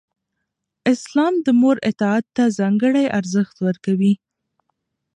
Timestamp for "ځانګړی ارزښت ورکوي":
2.59-4.13